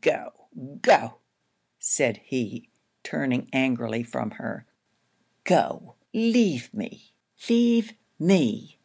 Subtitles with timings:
[0.00, 0.32] 'Go,
[0.82, 1.18] go,'
[1.78, 2.68] said he,
[3.04, 4.66] turning angrily from her
[5.44, 7.14] 'Go, leave me,
[7.48, 8.80] leave me!